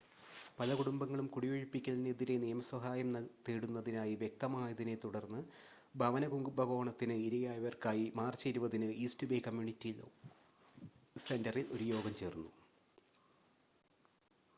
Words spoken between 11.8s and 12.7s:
യോഗം നടന്നു